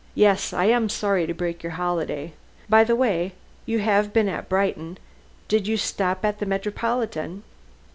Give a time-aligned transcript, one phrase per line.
[0.15, 0.51] "Yes!
[0.51, 2.33] I am sorry to break your holiday.
[2.67, 3.33] By the way,
[3.67, 4.97] you have been at Brighton.
[5.47, 7.43] Did you stop at the Metropolitan?"